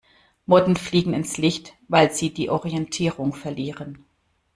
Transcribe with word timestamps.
Motten 0.47 0.75
fliegen 0.77 1.13
ins 1.13 1.37
Licht, 1.37 1.73
weil 1.87 2.11
sie 2.11 2.33
die 2.33 2.49
Orientierung 2.49 3.35
verlieren. 3.35 4.03